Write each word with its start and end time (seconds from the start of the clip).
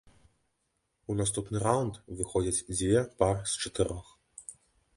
У 1.13 1.17
наступны 1.19 1.57
раўнд 1.67 1.99
выходзяць 2.21 2.65
дзве 2.77 3.05
пары 3.23 3.43
з 3.53 3.67
чатырох. 3.67 4.07